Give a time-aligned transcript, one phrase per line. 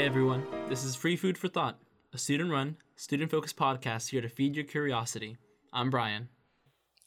[0.00, 1.78] Hey everyone, this is Free Food for Thought,
[2.14, 5.36] a student run, student focused podcast here to feed your curiosity.
[5.74, 6.30] I'm Brian.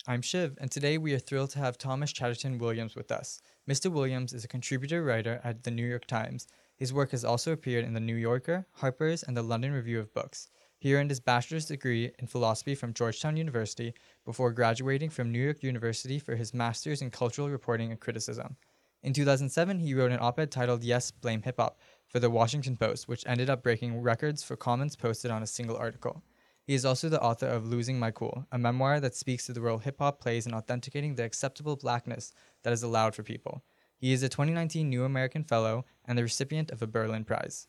[0.07, 3.41] I'm Shiv, and today we are thrilled to have Thomas Chatterton Williams with us.
[3.67, 3.91] Mr.
[3.91, 6.45] Williams is a contributor writer at the New York Times.
[6.77, 10.13] His work has also appeared in the New Yorker, Harper's, and the London Review of
[10.13, 10.49] Books.
[10.77, 15.63] He earned his bachelor's degree in philosophy from Georgetown University before graduating from New York
[15.63, 18.55] University for his master's in cultural reporting and criticism.
[19.03, 22.77] In 2007, he wrote an op ed titled Yes, Blame Hip Hop for the Washington
[22.77, 26.23] Post, which ended up breaking records for comments posted on a single article.
[26.65, 29.59] He is also the author of Losing My Cool, a memoir that speaks to the
[29.59, 32.31] role hip hop plays in authenticating the acceptable blackness
[32.63, 33.61] that is allowed for people.
[33.97, 37.67] He is a 2019 New American Fellow and the recipient of a Berlin Prize.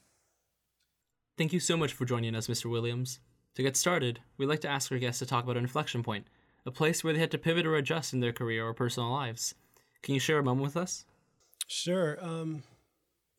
[1.36, 2.70] Thank you so much for joining us, Mr.
[2.70, 3.18] Williams.
[3.56, 6.28] To get started, we'd like to ask our guests to talk about an inflection point,
[6.64, 9.56] a place where they had to pivot or adjust in their career or personal lives.
[10.00, 11.04] Can you share a moment with us?
[11.66, 12.18] Sure.
[12.20, 12.62] Um,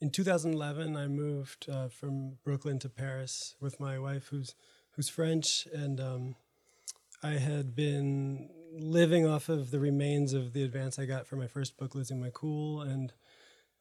[0.01, 4.55] in 2011, I moved uh, from Brooklyn to Paris with my wife, who's
[4.91, 6.35] who's French, and um,
[7.21, 11.47] I had been living off of the remains of the advance I got for my
[11.47, 13.13] first book, Losing My Cool, and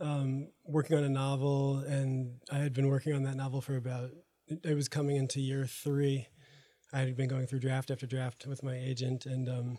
[0.00, 1.78] um, working on a novel.
[1.78, 4.10] And I had been working on that novel for about
[4.48, 6.28] it was coming into year three.
[6.92, 9.78] I had been going through draft after draft with my agent, and um,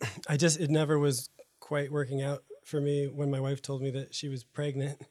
[0.28, 3.90] I just it never was quite working out for me when my wife told me
[3.92, 5.00] that she was pregnant.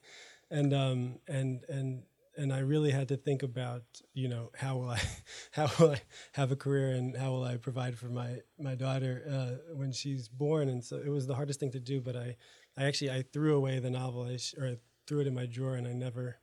[0.51, 2.03] And um, and and
[2.37, 3.81] and I really had to think about
[4.13, 5.01] you know how will I
[5.51, 6.01] how will I
[6.33, 10.27] have a career and how will I provide for my my daughter uh, when she's
[10.27, 10.69] born.
[10.69, 12.37] And so it was the hardest thing to do but I
[12.77, 14.21] I actually I threw away the novel.
[14.21, 16.37] I sh- or I threw it in my drawer and I never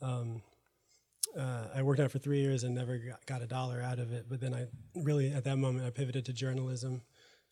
[0.00, 0.42] um,
[1.38, 3.98] uh, I worked on it for three years and never got, got a dollar out
[3.98, 4.26] of it.
[4.28, 7.02] But then I really at that moment I pivoted to journalism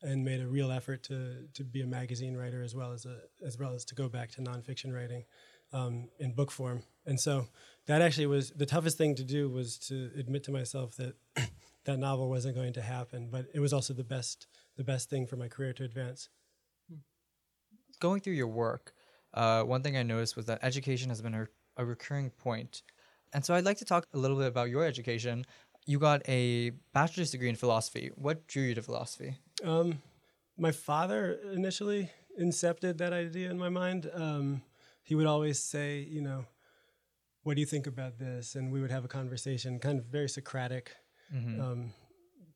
[0.03, 3.19] and made a real effort to to be a magazine writer as well as a
[3.47, 5.25] as well as to go back to nonfiction writing
[5.73, 6.83] um, in book form.
[7.06, 7.47] And so
[7.87, 11.15] that actually was the toughest thing to do was to admit to myself that
[11.84, 13.28] that novel wasn't going to happen.
[13.31, 14.47] But it was also the best
[14.77, 16.28] the best thing for my career to advance.
[18.00, 18.94] Going through your work,
[19.34, 21.47] uh, one thing I noticed was that education has been a,
[21.77, 22.82] a recurring point.
[23.32, 25.44] And so I'd like to talk a little bit about your education.
[25.87, 28.11] You got a bachelor's degree in philosophy.
[28.15, 29.37] What drew you to philosophy?
[29.65, 30.03] Um,
[30.56, 32.10] my father initially
[32.41, 34.10] incepted that idea in my mind.
[34.12, 34.62] Um,
[35.03, 36.44] he would always say, you know,
[37.43, 38.54] what do you think about this?
[38.54, 40.94] And we would have a conversation, kind of very Socratic
[41.34, 41.60] mm-hmm.
[41.60, 41.93] um,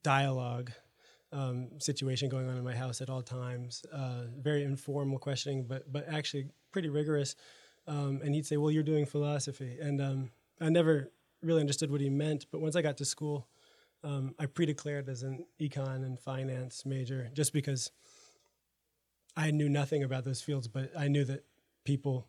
[0.03, 0.71] dialogue
[1.33, 3.85] um, situation going on in my house at all times.
[3.93, 7.35] Uh, very informal questioning, but but actually pretty rigorous.
[7.87, 11.11] Um, and he'd say, "Well, you're doing philosophy," and um, I never
[11.43, 12.47] really understood what he meant.
[12.51, 13.49] But once I got to school,
[14.05, 17.91] um, I pre-declared as an econ and finance major, just because
[19.37, 21.45] I knew nothing about those fields, but I knew that
[21.85, 22.29] people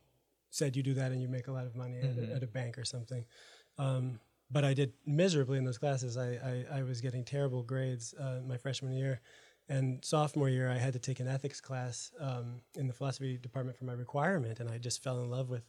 [0.50, 2.06] said you do that and you make a lot of money mm-hmm.
[2.06, 2.35] at, a, mm-hmm.
[2.38, 3.25] at, a, bank or something.
[3.78, 4.19] Um,
[4.50, 6.18] but I did miserably in those classes.
[6.18, 9.19] I, I, I was getting terrible grades uh, my freshman year.
[9.68, 13.78] And sophomore year, I had to take an ethics class um, in the philosophy department
[13.78, 15.64] for my requirement, and I just fell in love with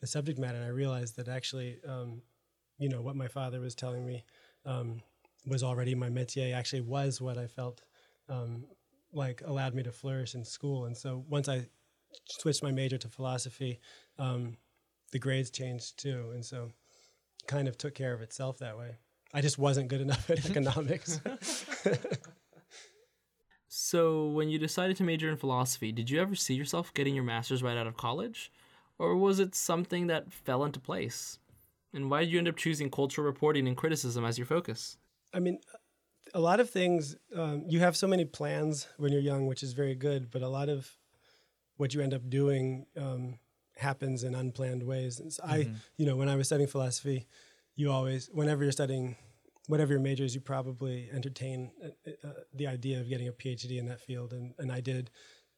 [0.00, 0.56] the subject matter.
[0.56, 2.22] And I realized that actually, um,
[2.78, 4.24] you know, what my father was telling me
[4.64, 5.02] um,
[5.46, 6.54] was already my métier.
[6.54, 7.82] Actually, was what I felt
[8.28, 8.64] um,
[9.12, 10.86] like allowed me to flourish in school.
[10.86, 11.66] And so once I
[12.28, 13.80] switched my major to philosophy,
[14.18, 14.56] um,
[15.12, 16.70] the grades changed too, and so
[17.46, 18.96] kind of took care of itself that way.
[19.32, 21.20] I just wasn't good enough at economics.
[23.68, 27.24] so, when you decided to major in philosophy, did you ever see yourself getting your
[27.24, 28.52] master's right out of college?
[28.98, 31.38] Or was it something that fell into place?
[31.94, 34.98] And why did you end up choosing cultural reporting and criticism as your focus?
[35.32, 35.58] I mean,
[36.34, 39.72] a lot of things, um, you have so many plans when you're young, which is
[39.72, 40.90] very good, but a lot of
[41.76, 43.38] what you end up doing um,
[43.76, 45.20] happens in unplanned ways.
[45.20, 45.52] And so mm-hmm.
[45.52, 47.26] I, you know, when I was studying philosophy,
[47.74, 49.16] you always, whenever you're studying
[49.66, 53.78] whatever your major is, you probably entertain uh, uh, the idea of getting a PhD
[53.78, 55.10] in that field, and, and I did.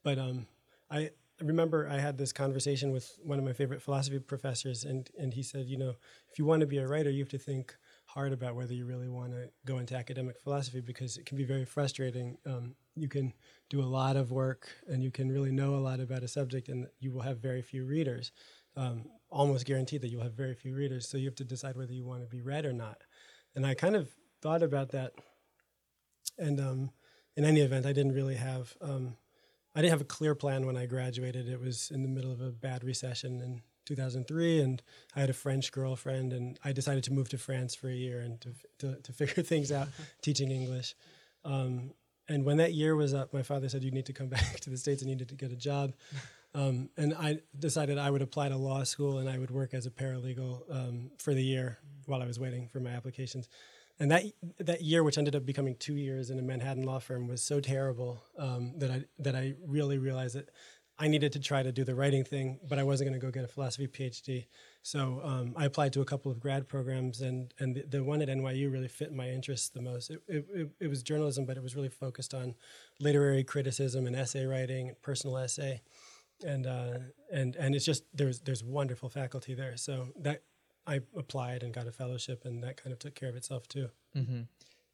[0.05, 0.47] But um,
[0.91, 1.11] I
[1.41, 5.43] remember I had this conversation with one of my favorite philosophy professors, and, and he
[5.43, 5.95] said, you know,
[6.31, 7.75] if you want to be a writer, you have to think
[8.15, 11.45] hard about whether you really want to go into academic philosophy because it can be
[11.45, 12.37] very frustrating.
[12.45, 13.33] Um, you can
[13.71, 16.69] do a lot of work and you can really know a lot about a subject,
[16.69, 18.31] and you will have very few readers.
[18.77, 21.09] Um, almost guaranteed that you'll have very few readers.
[21.09, 22.99] So you have to decide whether you want to be read or not.
[23.55, 24.11] And I kind of
[24.43, 25.13] thought about that.
[26.39, 26.91] And um,
[27.37, 28.75] in any event, I didn't really have.
[28.81, 29.17] Um,
[29.75, 31.49] I didn't have a clear plan when I graduated.
[31.49, 34.83] It was in the middle of a bad recession, and 2003 and
[35.15, 38.21] I had a French girlfriend and I decided to move to France for a year
[38.21, 39.89] and to, to, to figure things out
[40.23, 40.95] teaching English.
[41.45, 41.93] Um,
[42.29, 44.71] and when that year was up, my father said, you need to come back to
[44.71, 45.95] the States and you need to get a job.
[46.55, 49.87] Um, and I decided I would apply to law school and I would work as
[49.87, 53.49] a paralegal um, for the year while I was waiting for my applications.
[53.99, 54.25] And that
[54.59, 57.61] that year, which ended up becoming two years in a Manhattan law firm, was so
[57.61, 60.49] terrible um, that I that I really realized that
[60.99, 63.33] I needed to try to do the writing thing, but I wasn't going to go
[63.33, 64.47] get a philosophy PhD.
[64.83, 68.21] So um, I applied to a couple of grad programs, and and the, the, one
[68.21, 70.11] at NYU really fit my interests the most.
[70.11, 72.55] It, it, it, was journalism, but it was really focused on
[73.01, 75.81] literary criticism and essay writing, and personal essay,
[76.47, 76.99] and uh,
[77.33, 79.77] and and it's just there's there's wonderful faculty there.
[79.77, 80.43] So that
[80.87, 83.89] I applied and got a fellowship, and that kind of took care of itself too.
[84.17, 84.43] Mm-hmm.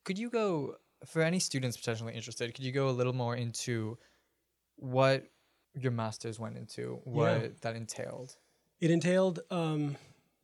[0.04, 2.54] Could you go for any students potentially interested?
[2.54, 3.98] Could you go a little more into
[4.76, 5.26] what
[5.74, 7.48] your master's went into, what yeah.
[7.62, 8.36] that entailed?
[8.80, 9.96] It entailed um,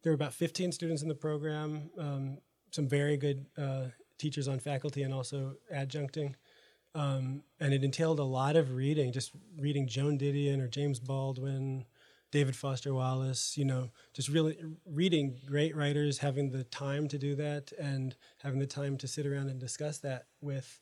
[0.02, 2.38] there were about 15 students in the program, um,
[2.70, 3.86] some very good uh,
[4.18, 6.34] teachers on faculty, and also adjuncting.
[6.94, 11.86] Um, and it entailed a lot of reading, just reading Joan Didion or James Baldwin,
[12.30, 17.34] David Foster Wallace, you know, just really reading great writers, having the time to do
[17.36, 20.80] that, and having the time to sit around and discuss that with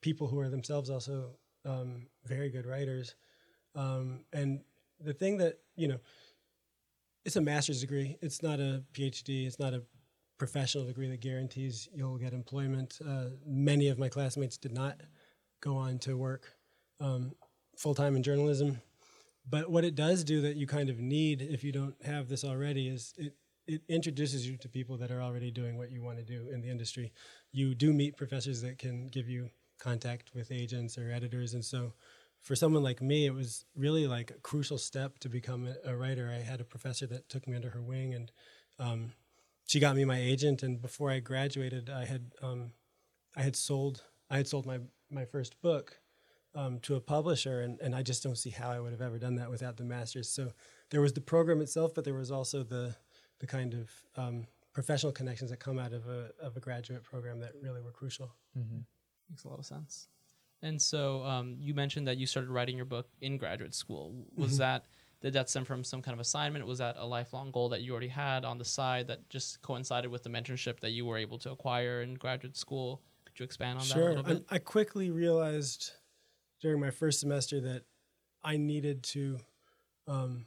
[0.00, 3.14] people who are themselves also um, very good writers.
[3.76, 4.60] Um, and
[5.00, 5.98] the thing that, you know,
[7.24, 9.82] it's a master's degree, it's not a PhD, it's not a
[10.38, 12.98] professional degree that guarantees you'll get employment.
[13.06, 15.00] Uh, many of my classmates did not
[15.60, 16.54] go on to work
[17.00, 17.32] um,
[17.76, 18.80] full time in journalism.
[19.48, 22.44] But what it does do that you kind of need if you don't have this
[22.44, 23.34] already is it
[23.66, 26.60] it introduces you to people that are already doing what you want to do in
[26.60, 27.12] the industry.
[27.52, 29.50] You do meet professors that can give you
[29.80, 31.92] contact with agents or editors, and so
[32.46, 36.32] for someone like me, it was really like a crucial step to become a, writer.
[36.32, 38.30] I had a professor that took me under her wing, and
[38.78, 39.14] um,
[39.66, 40.62] she got me my agent.
[40.62, 42.70] And before I graduated, I had um,
[43.36, 44.78] I had sold I had sold my
[45.10, 45.98] my first book
[46.54, 49.18] um, to a publisher, and, and I just don't see how I would have ever
[49.18, 50.28] done that without the master's.
[50.28, 50.52] So
[50.90, 52.94] there was the program itself, but there was also the
[53.40, 57.40] the kind of um, professional connections that come out of a of a graduate program
[57.40, 58.36] that really were crucial.
[58.56, 58.82] Mm-hmm.
[59.30, 60.06] Makes a lot of sense.
[60.62, 64.26] And so um, you mentioned that you started writing your book in graduate school.
[64.36, 64.58] Was mm-hmm.
[64.58, 64.84] that
[65.22, 66.66] did that stem from some kind of assignment?
[66.66, 70.10] Was that a lifelong goal that you already had on the side that just coincided
[70.10, 73.02] with the mentorship that you were able to acquire in graduate school?
[73.24, 73.96] Could you expand on sure.
[73.96, 74.44] that a little bit?
[74.50, 75.92] I, I quickly realized
[76.60, 77.84] during my first semester that
[78.44, 79.38] I needed to
[80.06, 80.46] um,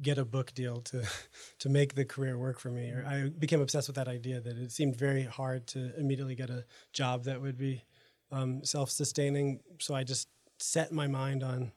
[0.00, 1.04] get a book deal to
[1.60, 2.90] to make the career work for me.
[2.90, 6.50] Or I became obsessed with that idea that it seemed very hard to immediately get
[6.50, 7.84] a job that would be
[8.32, 9.60] um, self-sustaining.
[9.78, 11.72] So I just set my mind on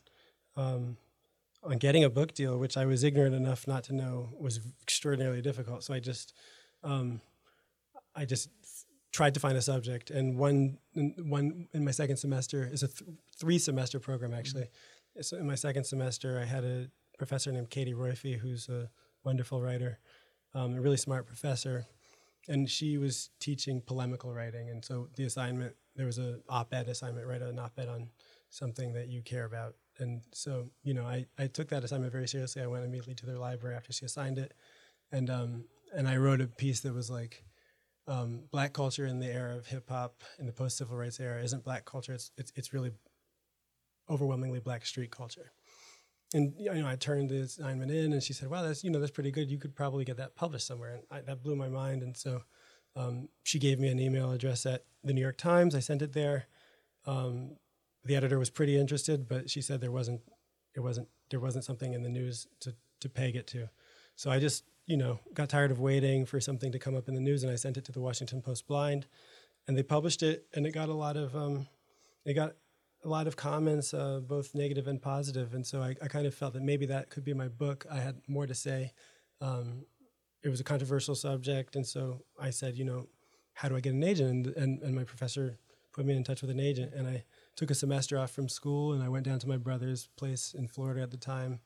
[0.55, 0.97] um,
[1.63, 5.41] on getting a book deal, which I was ignorant enough not to know was extraordinarily
[5.41, 5.83] difficult.
[5.83, 6.33] So I just
[6.83, 7.21] um,
[8.15, 8.49] I just
[9.11, 13.09] tried to find a subject, and one one in my second semester is a th-
[13.37, 14.63] three semester program actually.
[14.63, 15.21] Mm-hmm.
[15.21, 18.89] So in my second semester, I had a professor named Katie Roiphe, who's a
[19.23, 19.99] wonderful writer,
[20.53, 21.85] um, a really smart professor,
[22.47, 24.69] and she was teaching polemical writing.
[24.69, 28.09] And so the assignment there was a op-ed assignment, write an op-ed on
[28.49, 29.75] something that you care about.
[29.97, 32.61] And so you know, I I took that assignment very seriously.
[32.61, 34.53] I went immediately to their library after she assigned it,
[35.11, 35.65] and um
[35.95, 37.43] and I wrote a piece that was like
[38.07, 41.41] um, black culture in the era of hip hop in the post civil rights era
[41.41, 42.13] isn't black culture.
[42.13, 42.91] It's, it's it's really
[44.09, 45.51] overwhelmingly black street culture.
[46.33, 48.99] And you know, I turned the assignment in, and she said, "Wow, that's you know
[48.99, 49.49] that's pretty good.
[49.49, 52.03] You could probably get that published somewhere." And I, that blew my mind.
[52.03, 52.41] And so
[52.95, 55.75] um, she gave me an email address at the New York Times.
[55.75, 56.47] I sent it there.
[57.05, 57.57] Um,
[58.03, 60.21] the editor was pretty interested, but she said there wasn't
[60.75, 63.69] it wasn't there wasn't something in the news to to peg it to.
[64.15, 67.15] So I just you know, got tired of waiting for something to come up in
[67.15, 69.07] the news, and I sent it to the Washington Post Blind,
[69.67, 71.67] and they published it, and it got a lot of um,
[72.23, 72.53] it got
[73.05, 76.33] a lot of comments, uh, both negative and positive, and so I, I, kind of
[76.33, 77.85] felt that maybe that could be my book.
[77.89, 78.93] I had more to say.
[79.41, 79.85] Um,
[80.43, 83.07] it was a controversial subject, and so I said, you know,
[83.53, 84.47] how do I get an agent?
[84.47, 85.59] And, and and my professor
[85.93, 87.23] put me in touch with an agent, and I
[87.55, 90.67] took a semester off from school, and I went down to my brother's place in
[90.67, 91.59] Florida at the time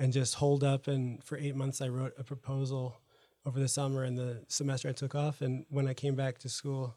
[0.00, 0.88] and just holed up.
[0.88, 3.00] And for eight months, I wrote a proposal
[3.46, 5.40] over the summer and the semester I took off.
[5.40, 6.96] And when I came back to school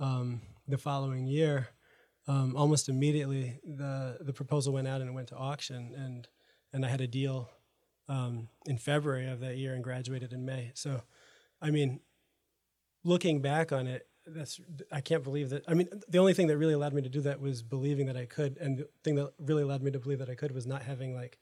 [0.00, 1.68] um, the following year,
[2.28, 6.28] um, almost immediately the the proposal went out and it went to auction, and
[6.72, 7.50] and I had a deal
[8.08, 10.72] um, in February of that year and graduated in May.
[10.74, 11.02] So,
[11.60, 12.00] I mean,
[13.04, 15.64] looking back on it, that's I can't believe that.
[15.68, 18.16] I mean, the only thing that really allowed me to do that was believing that
[18.16, 20.66] I could, and the thing that really allowed me to believe that I could was
[20.66, 21.38] not having like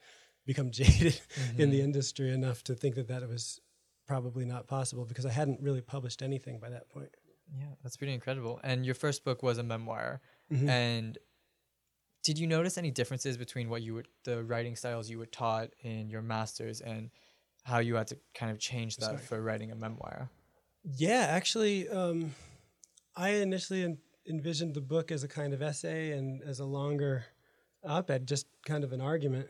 [0.47, 1.61] become jaded mm-hmm.
[1.61, 1.87] in the mm-hmm.
[1.87, 3.61] industry enough to think that that was
[4.07, 7.09] probably not possible because I hadn't really published anything by that point.
[7.53, 8.61] Yeah, that's pretty incredible.
[8.65, 10.21] And your first book was a memoir.
[10.53, 10.69] Mm-hmm.
[10.69, 11.19] And
[12.23, 15.71] did you notice any differences between what you would the writing styles you were taught
[15.83, 17.11] in your masters and
[17.65, 19.19] how you had to kind of change that Sorry.
[19.19, 20.31] for writing a memoir?
[20.85, 22.35] Yeah, actually, um,
[23.17, 23.99] I initially en-
[24.29, 27.25] envisioned the book as a kind of essay and as a longer
[27.85, 29.49] op-ed, just kind of an argument.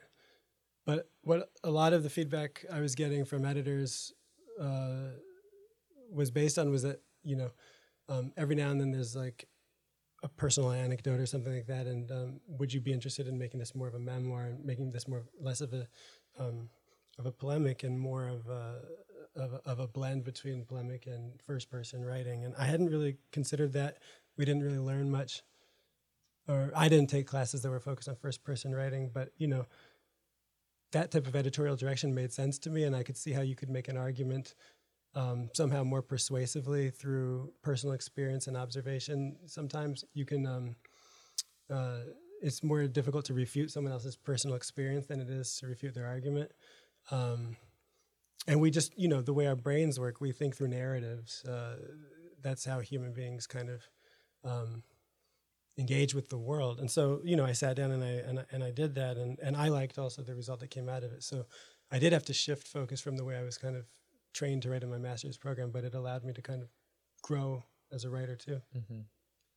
[0.87, 4.13] But what a lot of the feedback I was getting from editors
[4.61, 5.11] uh,
[6.13, 7.51] was based on was that you know
[8.09, 9.49] um, every now and then there's like
[10.23, 13.61] a personal anecdote or something like that, and um, would you be interested in making
[13.61, 15.87] this more of a memoir and making this more less of a
[16.39, 16.69] um,
[17.19, 18.81] of a polemic and more of a
[19.37, 22.45] of a, of a blend between polemic and first person writing.
[22.45, 23.99] And I hadn't really considered that.
[24.37, 25.43] We didn't really learn much,
[26.49, 29.11] or I didn't take classes that were focused on first person writing.
[29.13, 29.67] But you know,
[30.93, 33.55] that type of editorial direction made sense to me, and I could see how you
[33.55, 34.55] could make an argument.
[35.17, 39.37] Um, somehow more persuasively through personal experience and observation.
[39.47, 40.75] Sometimes you can, um,
[41.71, 41.99] uh,
[42.43, 46.07] it's more difficult to refute someone else's personal experience than it is to refute their
[46.07, 46.51] argument.
[47.13, 47.57] Um,
[48.47, 51.77] and we just you know the way our brains work we think through narratives uh,
[52.43, 53.83] that's how human beings kind of
[54.45, 54.83] um,
[55.79, 58.45] engage with the world and so you know i sat down and i and I,
[58.53, 61.13] and I did that and, and i liked also the result that came out of
[61.13, 61.47] it so
[61.91, 63.87] i did have to shift focus from the way i was kind of
[64.35, 66.69] trained to write in my master's program but it allowed me to kind of
[67.23, 69.01] grow as a writer too Mm-hmm.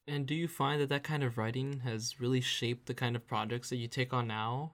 [0.08, 3.28] And do you find that that kind of writing has really shaped the kind of
[3.28, 4.74] projects that you take on now?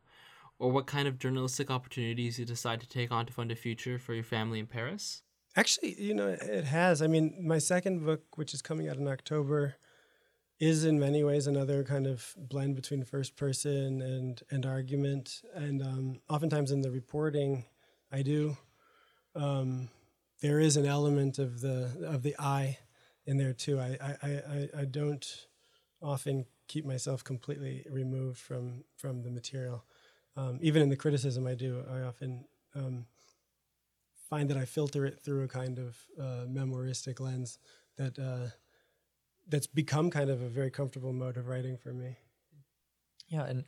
[0.59, 3.97] Or what kind of journalistic opportunities you decide to take on to fund a future
[3.97, 5.23] for your family in Paris?
[5.55, 7.01] Actually, you know, it has.
[7.01, 9.75] I mean, my second book, which is coming out in October,
[10.59, 15.41] is in many ways another kind of blend between first person and and argument.
[15.55, 17.65] And um, oftentimes in the reporting,
[18.11, 18.57] I do.
[19.35, 19.89] Um,
[20.41, 22.77] there is an element of the of the I
[23.25, 23.79] in there too.
[23.79, 25.25] I I, I, I- don't
[26.01, 29.85] often keep myself completely removed from from the material.
[30.35, 33.05] Um, even in the criticism I do, I often um,
[34.29, 37.59] find that I filter it through a kind of uh, memoiristic lens
[37.97, 38.49] that uh,
[39.47, 42.17] that's become kind of a very comfortable mode of writing for me.
[43.27, 43.65] Yeah, and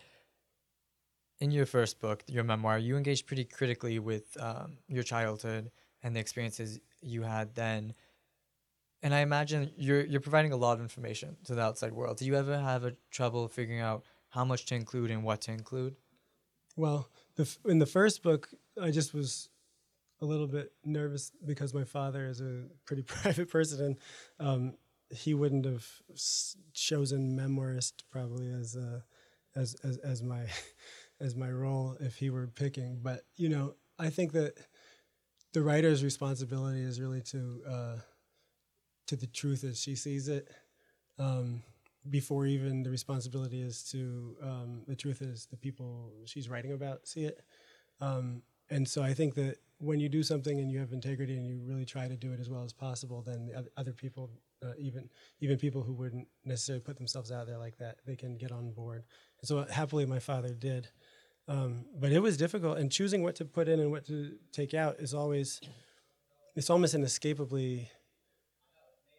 [1.40, 5.72] in your first book, your memoir, you engaged pretty critically with um, your childhood
[6.04, 7.94] and the experiences you had then.
[9.04, 12.18] And I imagine you're you're providing a lot of information to the outside world.
[12.18, 15.52] Do you ever have a trouble figuring out how much to include and what to
[15.52, 15.96] include?
[16.76, 18.50] Well, the, f- in the first book,
[18.82, 19.50] I just was
[20.22, 23.98] a little bit nervous because my father is a pretty private person, and
[24.48, 24.74] um,
[25.10, 25.88] he wouldn't have
[26.74, 29.04] chosen memoirist probably as a,
[29.56, 30.46] as, as as my
[31.20, 33.00] as my role if he were picking.
[33.02, 34.56] But you know, I think that
[35.54, 37.96] the writer's responsibility is really to uh,
[39.08, 40.50] to the truth as she sees it.
[41.18, 41.64] Um,
[42.10, 47.08] before even the responsibility is to um, the truth is the people she's writing about
[47.08, 47.42] see it
[48.02, 51.48] um, and so i think that when you do something and you have integrity and
[51.48, 54.30] you really try to do it as well as possible then the other people
[54.64, 55.10] uh, even
[55.42, 58.72] even people who wouldn't necessarily put themselves out there like that they can get on
[58.72, 59.04] board
[59.42, 60.88] and so happily my father did
[61.48, 64.74] um, but it was difficult and choosing what to put in and what to take
[64.74, 65.62] out is always
[66.56, 67.90] it's almost inescapably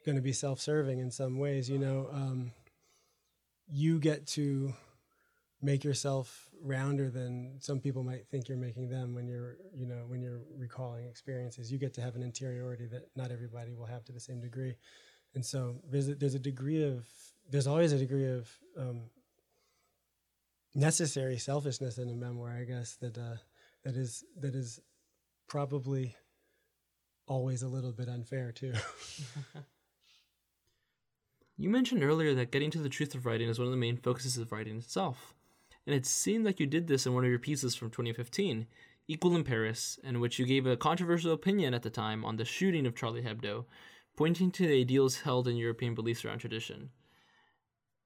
[0.04, 2.08] going to be self-serving in some ways you know?
[2.12, 2.52] Um,
[3.68, 4.72] you get to
[5.62, 10.04] make yourself rounder than some people might think you're making them when you're you know
[10.06, 11.72] when you're recalling experiences.
[11.72, 14.76] You get to have an interiority that not everybody will have to the same degree.
[15.34, 17.06] And so there's a, there's a degree of
[17.50, 19.02] there's always a degree of um,
[20.76, 23.36] necessary selfishness in a memoir i guess that uh,
[23.84, 24.78] that is that is
[25.48, 26.14] probably
[27.26, 28.72] always a little bit unfair too
[31.58, 33.96] You mentioned earlier that getting to the truth of writing is one of the main
[33.96, 35.34] focuses of writing itself.
[35.86, 38.66] And it seemed like you did this in one of your pieces from 2015,
[39.08, 42.44] Equal in Paris, in which you gave a controversial opinion at the time on the
[42.44, 43.64] shooting of Charlie Hebdo,
[44.16, 46.90] pointing to the ideals held in European beliefs around tradition.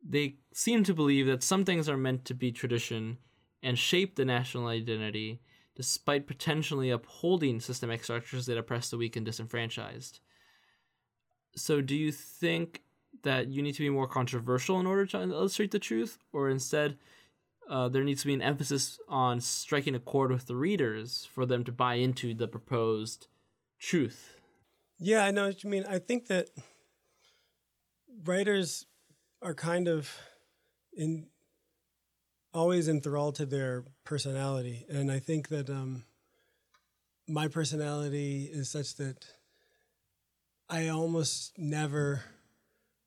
[0.07, 3.19] They seem to believe that some things are meant to be tradition
[3.63, 5.41] and shape the national identity,
[5.77, 10.21] despite potentially upholding systemic structures that oppress the weak and disenfranchised.
[11.57, 12.83] So, do you think
[13.23, 16.97] that you need to be more controversial in order to illustrate the truth, or instead,
[17.69, 21.45] uh, there needs to be an emphasis on striking a chord with the readers for
[21.45, 23.27] them to buy into the proposed
[23.79, 24.37] truth?
[24.99, 25.85] Yeah, I know what you mean.
[25.89, 26.49] I think that
[28.25, 28.87] writers
[29.43, 30.11] are kind of
[30.93, 31.27] in
[32.53, 36.05] always enthralled to their personality, and I think that um,
[37.29, 39.25] my personality is such that
[40.69, 42.23] I almost never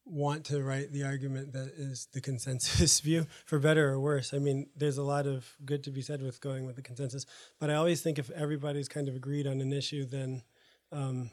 [0.05, 4.33] want to write the argument that is the consensus view, for better or worse.
[4.33, 7.25] I mean, there's a lot of good to be said with going with the consensus,
[7.59, 10.43] but I always think if everybody's kind of agreed on an issue, then
[10.91, 11.31] um,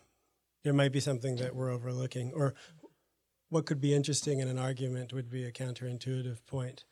[0.62, 2.32] there might be something that we're overlooking.
[2.34, 2.54] Or
[3.50, 6.84] what could be interesting in an argument would be a counterintuitive point.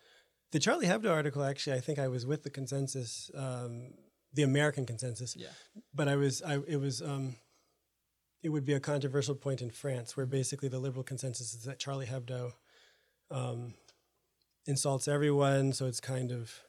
[0.52, 3.94] The Charlie Hebdo article, actually, I think I was with the consensus, um,
[4.34, 5.34] the American consensus.
[5.36, 5.48] Yeah.
[5.94, 7.00] But I was, I it was.
[7.00, 7.36] Um,
[8.40, 11.80] it would be a controversial point in France, where basically the liberal consensus is that
[11.80, 12.52] Charlie Hebdo
[13.32, 13.74] um,
[14.64, 16.60] insults everyone, so it's kind of,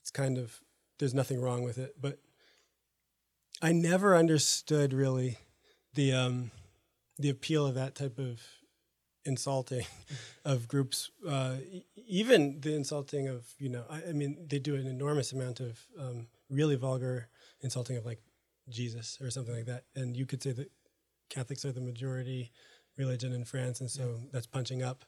[0.00, 0.60] it's kind of,
[0.98, 1.94] there's nothing wrong with it.
[2.00, 2.18] But
[3.62, 5.38] I never understood really
[5.94, 6.50] the um,
[7.16, 8.40] the appeal of that type of
[9.28, 9.86] insulting
[10.44, 11.56] of groups, uh,
[12.06, 15.78] even the insulting of you know, I, I mean, they do an enormous amount of
[15.98, 17.28] um, really vulgar
[17.60, 18.20] insulting of like
[18.68, 20.70] Jesus or something like that, and you could say that
[21.28, 22.50] Catholics are the majority
[22.96, 25.04] religion in France, and so that's punching up.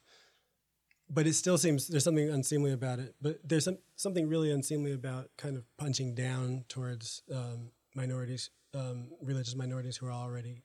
[1.12, 3.16] But it still seems there's something unseemly about it.
[3.20, 9.08] But there's some, something really unseemly about kind of punching down towards um, minorities, um,
[9.20, 10.62] religious minorities who are already,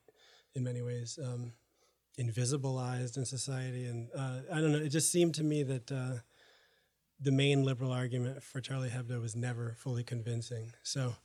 [0.53, 1.53] in many ways, um,
[2.19, 3.85] invisibilized in society.
[3.85, 4.79] And uh, I don't know.
[4.79, 6.19] It just seemed to me that uh,
[7.19, 10.73] the main liberal argument for Charlie Hebdo was never fully convincing.
[10.83, 11.15] So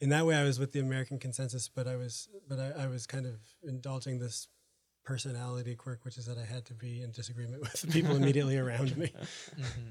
[0.00, 2.86] in that way, I was with the American consensus, but I was, but I, I
[2.86, 4.48] was kind of indulging this
[5.04, 8.56] personality quirk, which is that I had to be in disagreement with the people immediately
[8.56, 9.12] around me.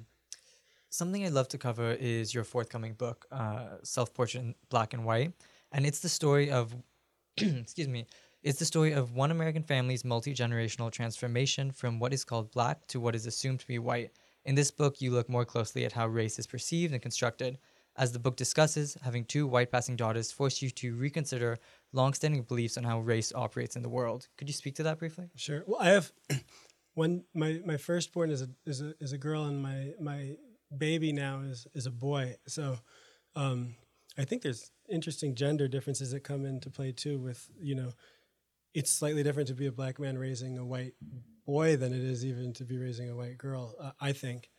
[0.92, 5.06] Something I'd love to cover is your forthcoming book, uh, Self Portrait in Black and
[5.06, 5.34] White.
[5.72, 6.74] And it's the story of,
[7.38, 8.08] excuse me,
[8.42, 12.88] it's the story of one American family's multi generational transformation from what is called black
[12.88, 14.12] to what is assumed to be white.
[14.46, 17.58] In this book, you look more closely at how race is perceived and constructed.
[17.98, 21.58] As the book discusses, having two white passing daughters forced you to reconsider
[21.92, 24.28] longstanding beliefs on how race operates in the world.
[24.38, 25.30] Could you speak to that briefly?
[25.36, 25.64] Sure.
[25.68, 26.12] Well, I have
[26.94, 27.26] one.
[27.34, 30.38] My my firstborn is a is a is a girl, and my my
[30.76, 32.38] baby now is is a boy.
[32.48, 32.78] So,
[33.36, 33.76] um,
[34.18, 37.20] I think there's interesting gender differences that come into play too.
[37.20, 37.92] With you know,
[38.74, 40.94] it's slightly different to be a black man raising a white
[41.46, 43.76] boy than it is even to be raising a white girl.
[43.80, 44.50] Uh, I think.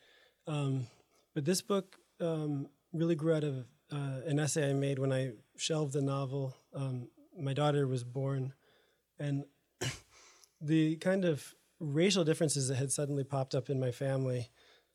[0.46, 0.87] Um,
[1.35, 5.33] but this book um, really grew out of uh, an essay I made when I
[5.57, 6.57] shelved the novel.
[6.75, 8.53] Um, my daughter was born,
[9.18, 9.44] and
[10.61, 14.51] the kind of racial differences that had suddenly popped up in my family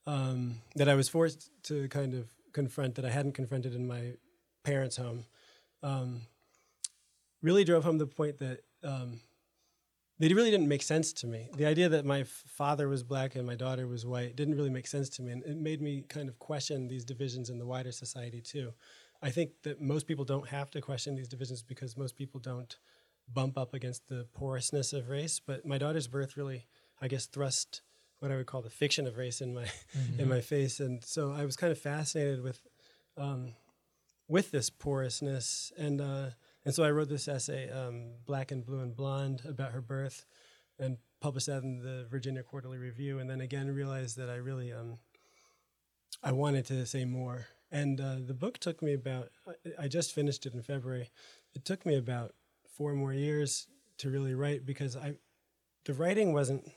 [0.05, 4.13] um, that I was forced to kind of confront that I hadn't confronted in my
[4.63, 5.25] parents' home
[5.85, 6.21] um,
[7.41, 9.19] really drove home the point that um,
[10.19, 11.49] they really didn't make sense to me.
[11.57, 14.87] The idea that my father was black and my daughter was white didn't really make
[14.87, 17.91] sense to me, and it made me kind of question these divisions in the wider
[17.91, 18.73] society too.
[19.21, 22.77] I think that most people don't have to question these divisions because most people don't
[23.33, 25.41] bump up against the porousness of race.
[25.45, 26.67] But my daughter's birth really,
[27.01, 27.81] I guess, thrust
[28.19, 29.65] what I would call the fiction of race in my
[30.17, 32.61] in my face, and so I was kind of fascinated with
[33.17, 33.53] um,
[34.27, 36.29] with this porousness, and uh,
[36.65, 40.25] and so I wrote this essay, um, "Black and Blue and Blonde," about her birth,
[40.79, 44.71] and published that in the Virginia Quarterly Review, and then again realized that I really
[44.73, 44.97] um,
[46.23, 47.47] I wanted to say more.
[47.71, 49.29] And uh, the book took me about,
[49.79, 51.09] I- just finished it in February.
[51.53, 52.33] It took me about
[52.77, 55.15] four more years to really write because I,
[55.85, 56.69] the writing wasn't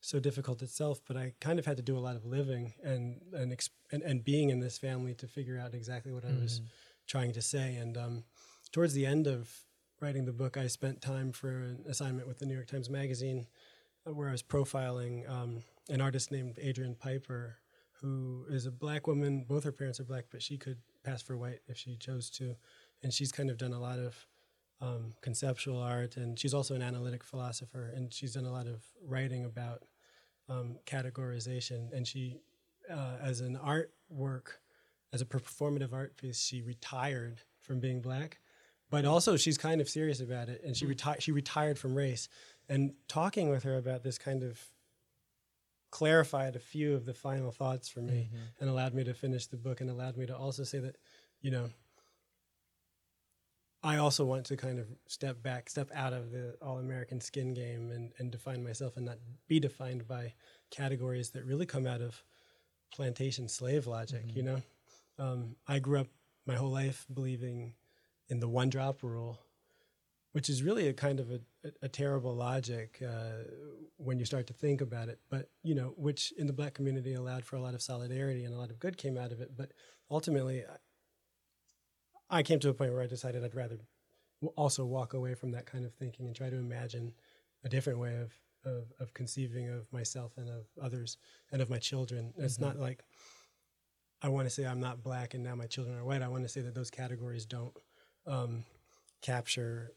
[0.00, 3.20] so difficult itself, but I kind of had to do a lot of living and
[3.32, 6.60] and exp- and, and being in this family to figure out exactly what I was
[7.06, 7.76] trying to say.
[7.76, 8.24] And um,
[8.72, 9.50] towards the end of
[10.00, 13.46] writing the book, I spent time for an assignment with the New York Times Magazine,
[14.06, 15.58] uh, where I was profiling um,
[15.88, 17.58] an artist named Adrian Piper,
[18.00, 19.44] who is a black woman.
[19.46, 22.56] Both her parents are black, but she could pass for white if she chose to.
[23.02, 24.26] And she's kind of done a lot of
[24.80, 28.82] um, conceptual art, and she's also an analytic philosopher, and she's done a lot of
[29.06, 29.84] writing about
[30.48, 31.92] um, categorization.
[31.92, 32.40] And she,
[32.90, 34.58] uh, as an artwork,
[35.12, 38.40] as a performative art piece, she retired from being black,
[38.92, 40.90] but also she's kind of serious about it, and she mm.
[40.90, 41.22] retired.
[41.22, 42.28] She retired from race,
[42.68, 44.60] and talking with her about this kind of
[45.90, 48.44] clarified a few of the final thoughts for me mm-hmm.
[48.60, 50.96] and allowed me to finish the book and allowed me to also say that
[51.42, 51.68] you know
[53.82, 57.52] I also want to kind of step back, step out of the all American skin
[57.52, 60.34] game and, and define myself and not be defined by
[60.70, 62.22] categories that really come out of
[62.94, 64.54] plantation slave logic, you mm-hmm.
[64.54, 64.62] know?
[65.18, 66.06] Um, I grew up
[66.46, 67.74] my whole life believing
[68.32, 69.38] in the one drop rule,
[70.32, 71.40] which is really a kind of a,
[71.82, 73.44] a, terrible logic uh,
[73.98, 77.12] when you start to think about it, but, you know, which in the black community
[77.12, 79.54] allowed for a lot of solidarity and a lot of good came out of it.
[79.54, 79.72] But
[80.10, 80.64] ultimately,
[82.30, 83.78] I came to a point where I decided I'd rather
[84.56, 87.12] also walk away from that kind of thinking and try to imagine
[87.64, 88.32] a different way of
[88.64, 91.16] of, of conceiving of myself and of others
[91.50, 92.32] and of my children.
[92.36, 93.02] It's not like
[94.22, 96.22] I want to say I'm not black and now my children are white.
[96.22, 97.76] I want to say that those categories don't
[98.26, 98.64] um,
[99.20, 99.92] capture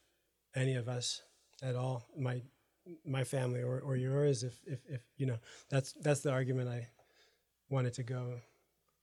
[0.55, 1.21] any of us
[1.61, 2.05] at all.
[2.17, 2.41] My
[3.05, 4.43] my family or, or yours.
[4.43, 5.37] If, if if you know
[5.69, 6.87] that's that's the argument I
[7.69, 8.39] wanted to go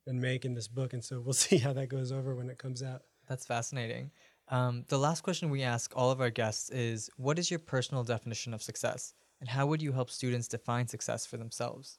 [0.07, 2.59] and make in this book, and so we'll see how that goes over when it
[2.59, 3.03] comes out.
[3.29, 4.11] That's fascinating.
[4.49, 8.05] Um, the last question we ask all of our guests is What is your personal
[8.05, 9.15] definition of success?
[9.41, 11.99] And how would you help students define success for themselves?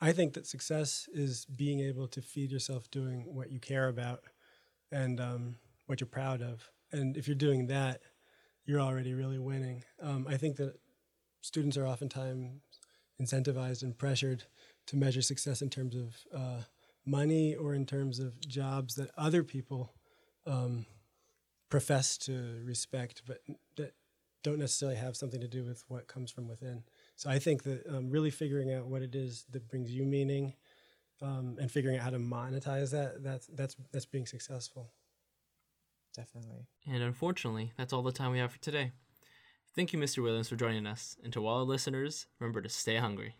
[0.00, 4.24] I think that success is being able to feed yourself doing what you care about
[4.90, 5.56] and um,
[5.92, 6.70] what you're proud of.
[6.90, 8.00] And if you're doing that,
[8.64, 9.84] you're already really winning.
[10.00, 10.80] Um, I think that
[11.42, 12.62] students are oftentimes
[13.20, 14.44] incentivized and pressured
[14.86, 16.62] to measure success in terms of uh,
[17.04, 19.92] money or in terms of jobs that other people
[20.46, 20.86] um,
[21.68, 23.42] profess to respect, but
[23.76, 23.92] that
[24.42, 26.84] don't necessarily have something to do with what comes from within.
[27.16, 30.54] So I think that um, really figuring out what it is that brings you meaning
[31.20, 34.90] um, and figuring out how to monetize that that's that's that's being successful.
[36.14, 36.66] Definitely.
[36.86, 38.92] And unfortunately, that's all the time we have for today.
[39.74, 40.22] Thank you, Mr.
[40.22, 41.16] Williams, for joining us.
[41.24, 43.36] And to all our listeners, remember to stay hungry.